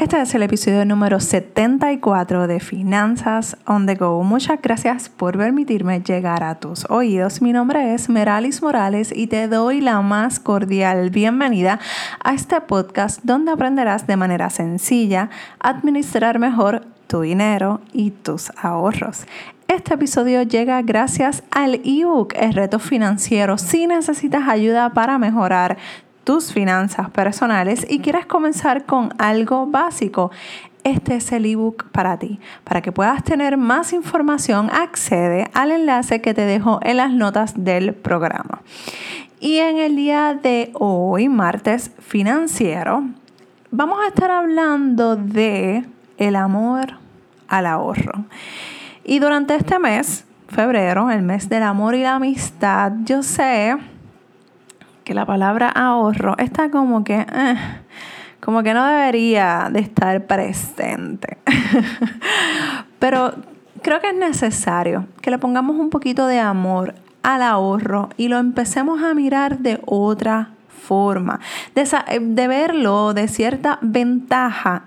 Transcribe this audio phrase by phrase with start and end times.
[0.00, 4.22] Este es el episodio número 74 de Finanzas on the Go.
[4.22, 7.42] Muchas gracias por permitirme llegar a tus oídos.
[7.42, 11.80] Mi nombre es Meralis Morales y te doy la más cordial bienvenida
[12.24, 15.28] a este podcast donde aprenderás de manera sencilla
[15.58, 19.26] administrar mejor tu dinero y tus ahorros.
[19.68, 23.58] Este episodio llega gracias al ebook El reto financiero.
[23.58, 25.76] Si necesitas ayuda para mejorar
[26.30, 30.30] tus finanzas personales y quieres comenzar con algo básico,
[30.84, 32.38] este es el ebook para ti.
[32.62, 37.64] Para que puedas tener más información, accede al enlace que te dejo en las notas
[37.64, 38.62] del programa.
[39.40, 43.02] Y en el día de hoy, martes financiero,
[43.72, 45.84] vamos a estar hablando de
[46.16, 46.98] el amor
[47.48, 48.24] al ahorro.
[49.02, 53.76] Y durante este mes, febrero, el mes del amor y la amistad, yo sé
[55.10, 57.56] que la palabra ahorro está como que, eh,
[58.38, 61.38] como que no debería de estar presente.
[63.00, 63.34] Pero
[63.82, 68.38] creo que es necesario que le pongamos un poquito de amor al ahorro y lo
[68.38, 71.40] empecemos a mirar de otra forma,
[71.74, 71.88] de,
[72.20, 74.84] de verlo de cierta ventaja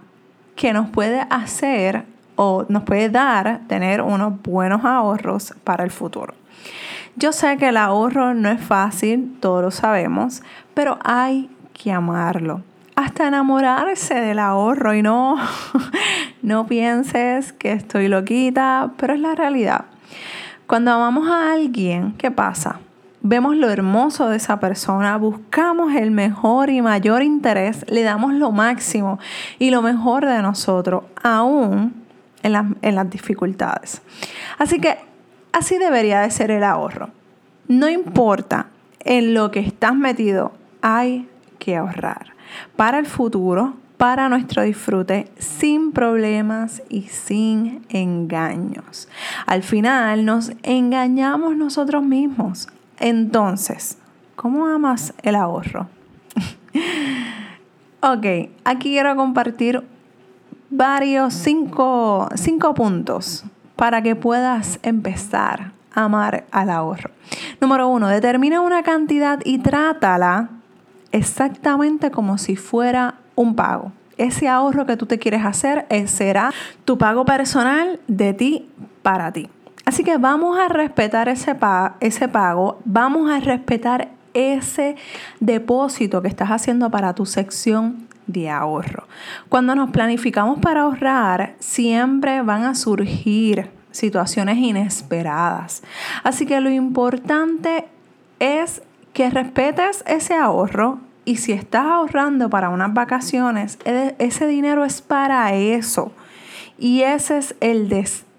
[0.56, 2.06] que nos puede hacer
[2.38, 6.34] o nos puede dar tener unos buenos ahorros para el futuro.
[7.16, 10.42] Yo sé que el ahorro no es fácil, todos lo sabemos,
[10.74, 12.64] pero hay que amarlo.
[12.96, 15.38] Hasta enamorarse del ahorro y no,
[16.42, 19.86] no pienses que estoy loquita, pero es la realidad.
[20.66, 22.80] Cuando amamos a alguien, ¿qué pasa?
[23.22, 28.52] Vemos lo hermoso de esa persona, buscamos el mejor y mayor interés, le damos lo
[28.52, 29.20] máximo
[29.60, 31.94] y lo mejor de nosotros, aún
[32.42, 34.02] en, en las dificultades.
[34.58, 35.13] Así que
[35.54, 37.10] Así debería de ser el ahorro.
[37.68, 38.68] No importa
[39.02, 40.52] en lo que estás metido,
[40.82, 41.30] hay
[41.60, 42.34] que ahorrar
[42.76, 49.08] para el futuro, para nuestro disfrute, sin problemas y sin engaños.
[49.46, 52.68] Al final nos engañamos nosotros mismos.
[53.00, 54.00] Entonces,
[54.36, 55.88] ¿cómo amas el ahorro?
[58.02, 58.26] ok,
[58.64, 59.84] aquí quiero compartir
[60.72, 63.46] varios cinco, cinco puntos
[63.76, 67.12] para que puedas empezar a amar al ahorro.
[67.62, 70.50] Número uno, determina una cantidad y trátala
[71.12, 73.92] exactamente como si fuera un pago.
[74.18, 76.52] Ese ahorro que tú te quieres hacer eh, será
[76.86, 78.70] tu pago personal de ti
[79.02, 79.50] para ti.
[79.86, 81.56] Así que vamos a respetar ese,
[82.00, 84.96] ese pago, vamos a respetar ese
[85.40, 89.08] depósito que estás haciendo para tu sección de ahorro.
[89.50, 95.84] Cuando nos planificamos para ahorrar, siempre van a surgir situaciones inesperadas.
[96.24, 97.86] Así que lo importante
[98.40, 98.82] es
[99.14, 105.54] que respetes ese ahorro y si estás ahorrando para unas vacaciones, ese dinero es para
[105.54, 106.12] eso.
[106.78, 108.33] Y ese es el destino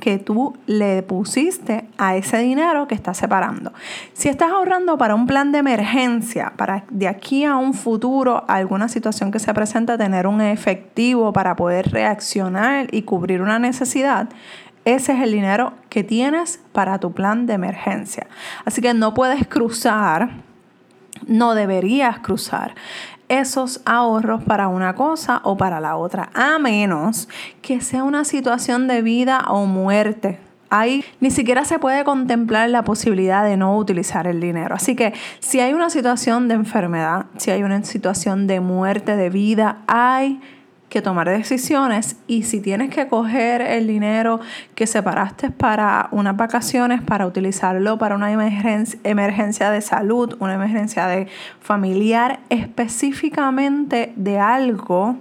[0.00, 3.72] que tú le pusiste a ese dinero que estás separando.
[4.12, 8.88] Si estás ahorrando para un plan de emergencia, para de aquí a un futuro, alguna
[8.88, 14.28] situación que se presenta, tener un efectivo para poder reaccionar y cubrir una necesidad,
[14.84, 18.26] ese es el dinero que tienes para tu plan de emergencia.
[18.64, 20.30] Así que no puedes cruzar,
[21.26, 22.74] no deberías cruzar
[23.28, 27.28] esos ahorros para una cosa o para la otra, a menos
[27.62, 30.38] que sea una situación de vida o muerte.
[30.70, 34.74] Ahí ni siquiera se puede contemplar la posibilidad de no utilizar el dinero.
[34.74, 39.30] Así que si hay una situación de enfermedad, si hay una situación de muerte, de
[39.30, 40.40] vida, hay
[40.88, 44.40] que tomar decisiones y si tienes que coger el dinero
[44.74, 51.28] que separaste para unas vacaciones para utilizarlo para una emergencia, de salud, una emergencia de
[51.60, 55.16] familiar, específicamente de algo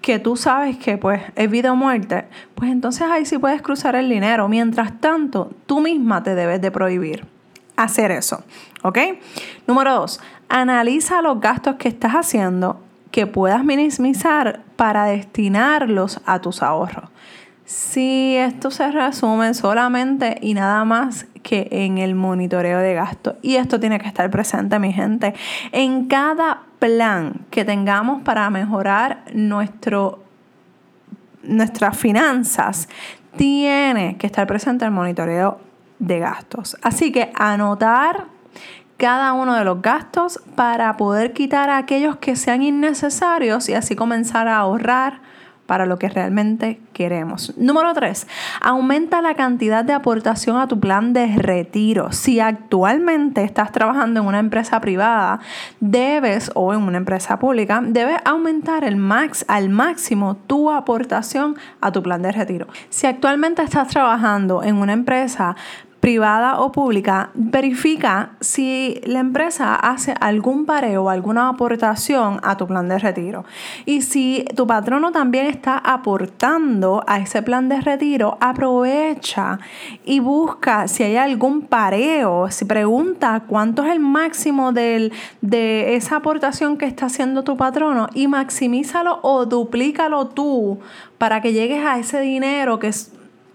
[0.00, 3.96] que tú sabes que pues es vida o muerte, pues entonces ahí sí puedes cruzar
[3.96, 4.48] el dinero.
[4.48, 7.26] Mientras tanto, tú misma te debes de prohibir
[7.76, 8.44] hacer eso,
[8.82, 8.98] ¿ok?
[9.66, 12.83] Número dos, analiza los gastos que estás haciendo
[13.14, 17.10] que puedas minimizar para destinarlos a tus ahorros.
[17.64, 23.36] Si esto se resume solamente y nada más que en el monitoreo de gastos.
[23.40, 25.32] Y esto tiene que estar presente, mi gente,
[25.70, 30.24] en cada plan que tengamos para mejorar nuestro,
[31.44, 32.88] nuestras finanzas.
[33.36, 35.60] Tiene que estar presente el monitoreo
[36.00, 36.76] de gastos.
[36.82, 38.24] Así que anotar
[38.96, 44.48] cada uno de los gastos para poder quitar aquellos que sean innecesarios y así comenzar
[44.48, 45.20] a ahorrar
[45.66, 47.56] para lo que realmente queremos.
[47.56, 48.26] Número tres,
[48.60, 52.12] aumenta la cantidad de aportación a tu plan de retiro.
[52.12, 55.40] Si actualmente estás trabajando en una empresa privada,
[55.80, 61.92] debes, o en una empresa pública, debes aumentar el max, al máximo tu aportación a
[61.92, 62.66] tu plan de retiro.
[62.90, 65.56] Si actualmente estás trabajando en una empresa
[66.04, 72.66] privada o pública, verifica si la empresa hace algún pareo o alguna aportación a tu
[72.66, 73.46] plan de retiro.
[73.86, 79.58] Y si tu patrono también está aportando a ese plan de retiro, aprovecha
[80.04, 85.10] y busca si hay algún pareo, si pregunta cuánto es el máximo de
[85.96, 90.80] esa aportación que está haciendo tu patrono y maximízalo o duplícalo tú
[91.16, 93.13] para que llegues a ese dinero que es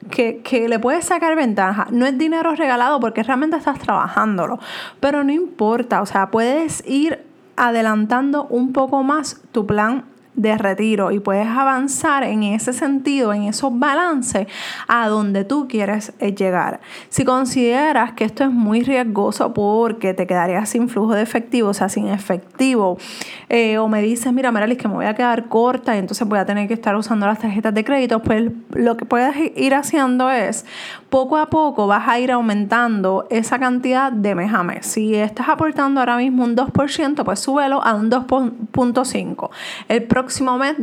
[0.09, 1.87] que, le puedes sacar ventaja.
[1.91, 4.59] No es dinero regalado porque realmente estás trabajándolo,
[4.99, 7.25] pero no importa, o sea, puedes ir
[7.55, 10.05] adelantando un poco más tu plan
[10.41, 14.47] de retiro y puedes avanzar en ese sentido, en esos balances
[14.87, 16.79] a donde tú quieres eh, llegar.
[17.09, 21.73] Si consideras que esto es muy riesgoso porque te quedarías sin flujo de efectivo, o
[21.73, 22.97] sea, sin efectivo,
[23.49, 26.39] eh, o me dices, mira, Meralis, que me voy a quedar corta y entonces voy
[26.39, 30.31] a tener que estar usando las tarjetas de crédito, pues lo que puedes ir haciendo
[30.31, 30.65] es,
[31.09, 34.85] poco a poco vas a ir aumentando esa cantidad de mes a mes.
[34.85, 39.49] Si estás aportando ahora mismo un 2%, pues súbelo a un 2.5.
[39.87, 40.75] El próximo mes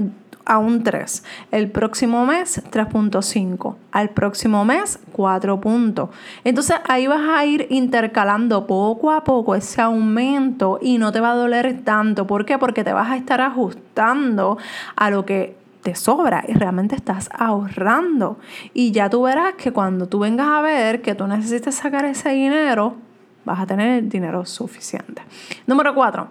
[0.46, 1.25] a un 3.
[1.50, 3.75] El próximo mes 3.5.
[3.93, 6.11] Al próximo mes 4 puntos.
[6.44, 11.32] Entonces ahí vas a ir intercalando poco a poco ese aumento y no te va
[11.32, 12.26] a doler tanto.
[12.26, 12.58] ¿Por qué?
[12.58, 14.56] Porque te vas a estar ajustando
[14.94, 18.41] a lo que te sobra y realmente estás ahorrando.
[18.75, 22.31] Y ya tú verás que cuando tú vengas a ver que tú necesites sacar ese
[22.31, 22.97] dinero,
[23.44, 25.23] vas a tener dinero suficiente.
[25.65, 26.29] Número 4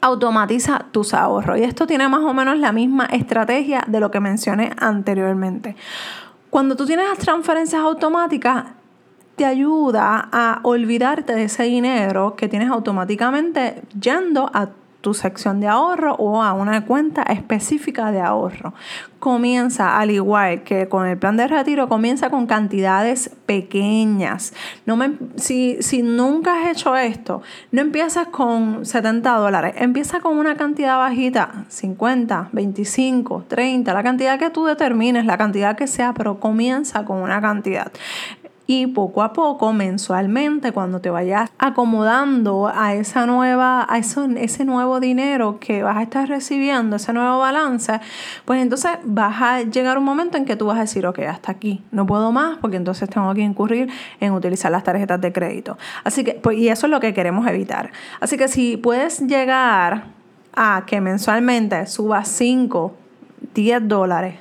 [0.00, 1.58] automatiza tus ahorros.
[1.58, 5.74] Y esto tiene más o menos la misma estrategia de lo que mencioné anteriormente.
[6.50, 8.66] Cuando tú tienes las transferencias automáticas,
[9.34, 14.68] te ayuda a olvidarte de ese dinero que tienes automáticamente yendo a
[15.00, 18.74] tu sección de ahorro o a una cuenta específica de ahorro.
[19.18, 24.52] Comienza, al igual que con el plan de retiro, comienza con cantidades pequeñas.
[24.86, 27.42] No me, si, si nunca has hecho esto,
[27.72, 34.38] no empiezas con 70 dólares, empieza con una cantidad bajita, 50, 25, 30, la cantidad
[34.38, 37.90] que tú determines, la cantidad que sea, pero comienza con una cantidad
[38.70, 45.00] y poco a poco, mensualmente, cuando te vayas acomodando a esa nueva, a ese nuevo
[45.00, 47.98] dinero que vas a estar recibiendo, ese nuevo balance,
[48.44, 51.50] pues entonces vas a llegar un momento en que tú vas a decir, ok, hasta
[51.50, 53.88] aquí, no puedo más, porque entonces tengo que incurrir
[54.20, 55.78] en utilizar las tarjetas de crédito.
[56.04, 57.90] Así que, pues, y eso es lo que queremos evitar.
[58.20, 60.08] Así que si puedes llegar
[60.54, 62.94] a que mensualmente suba 5,
[63.54, 64.34] 10 dólares,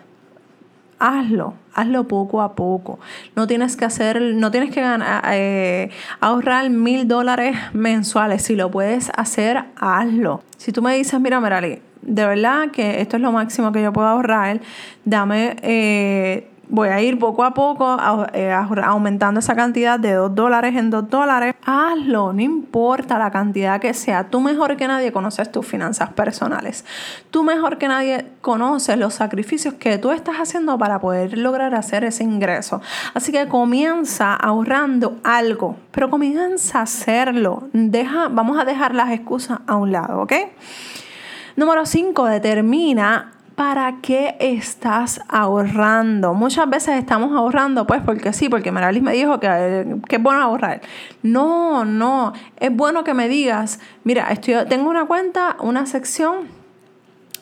[1.00, 3.00] hazlo, hazlo poco a poco.
[3.36, 5.90] No tienes que hacer, no tienes que ganar, eh,
[6.20, 8.44] ahorrar mil dólares mensuales.
[8.44, 10.42] Si lo puedes hacer, hazlo.
[10.58, 13.92] Si tú me dices, mira, Merali, de verdad que esto es lo máximo que yo
[13.94, 14.62] puedo ahorrar,
[15.06, 17.98] dame eh, voy a ir poco a poco
[18.34, 21.56] eh, aumentando esa cantidad de 2 dólares en 2 dólares.
[21.66, 24.26] Hazlo, no importa la cantidad que sea.
[24.26, 26.86] Tú mejor que nadie conoces tus finanzas personales.
[27.32, 32.04] Tú mejor que nadie conoces los sacrificios que tú estás haciendo para poder lograr hacer
[32.04, 32.82] ese ingreso.
[33.14, 37.70] Así que comienza ahorrando algo, pero comienza a hacerlo.
[37.74, 40.34] Deja, vamos a dejar las excusas a un lado, ¿ok?
[41.56, 42.26] Número 5.
[42.26, 46.36] Determina ¿para qué estás ahorrando?
[46.36, 50.44] Muchas veces estamos ahorrando, pues porque sí, porque Maralis me dijo que, que, es bueno
[50.44, 50.82] ahorrar.
[51.24, 56.57] No, no, es bueno que me digas, mira, estoy, tengo una cuenta, una sección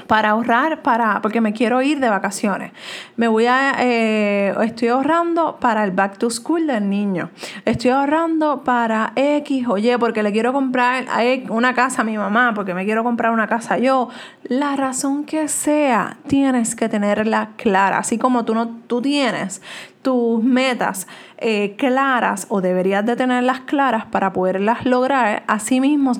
[0.07, 2.71] para ahorrar, para, porque me quiero ir de vacaciones.
[3.15, 7.29] Me voy a, eh, estoy ahorrando para el back to school del niño.
[7.65, 11.05] Estoy ahorrando para X o Y porque le quiero comprar
[11.49, 14.09] una casa a mi mamá, porque me quiero comprar una casa yo.
[14.43, 17.97] La razón que sea, tienes que tenerla clara.
[17.97, 19.61] Así como tú, no, tú tienes
[20.05, 21.07] tus metas
[21.39, 26.11] eh, claras o deberías de tenerlas claras para poderlas lograr, asimismo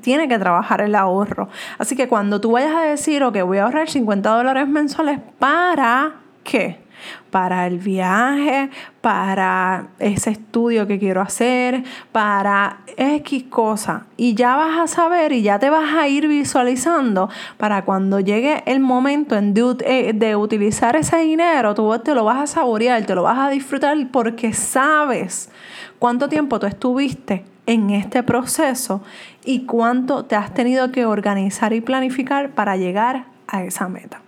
[0.00, 1.50] tiene que trabajar el ahorro.
[1.76, 6.14] Así que cuando tú vayas a decir, ok, voy a ahorrar 50 dólares mensuales para
[6.44, 6.85] qué?
[7.30, 14.06] Para el viaje, para ese estudio que quiero hacer, para X cosa.
[14.16, 18.62] Y ya vas a saber y ya te vas a ir visualizando para cuando llegue
[18.66, 23.04] el momento en de, eh, de utilizar ese dinero, tú te lo vas a saborear,
[23.04, 25.50] te lo vas a disfrutar porque sabes
[25.98, 29.02] cuánto tiempo tú estuviste en este proceso
[29.44, 34.20] y cuánto te has tenido que organizar y planificar para llegar a esa meta.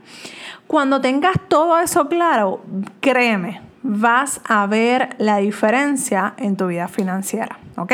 [0.68, 2.60] Cuando tengas todo eso claro,
[3.00, 7.92] créeme, vas a ver la diferencia en tu vida financiera, ¿ok?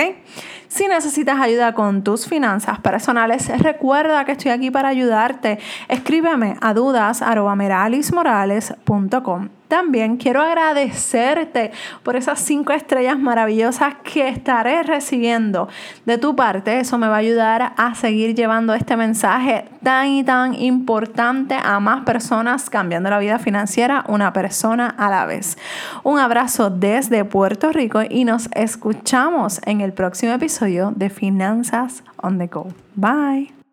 [0.69, 5.59] Si necesitas ayuda con tus finanzas personales, recuerda que estoy aquí para ayudarte.
[5.88, 11.73] Escríbeme a dudas.meralismorales.com también quiero agradecerte
[12.05, 15.69] por esas cinco estrellas maravillosas que estaré recibiendo
[16.05, 16.79] de tu parte.
[16.79, 21.81] Eso me va a ayudar a seguir llevando este mensaje tan y tan importante a
[21.81, 25.59] más personas cambiando la vida financiera una persona a la vez.
[26.05, 32.38] Un abrazo desde Puerto Rico y nos escuchamos en el próximo episodio de Finanzas on
[32.38, 32.69] the Go.
[32.95, 33.63] Bye.